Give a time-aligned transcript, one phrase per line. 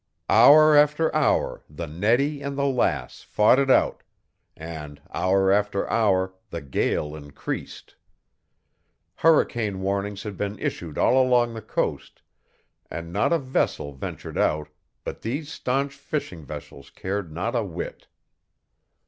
[0.29, 4.01] Hour after hour the Nettie and the Lass fought it out,
[4.57, 7.95] and hour after hour the gale increased.
[9.17, 12.23] Hurricane warnings had been issued all along the coast,
[12.89, 14.69] and not a vessel ventured out,
[15.03, 18.07] but these stanch fishing vessels cared not a whit.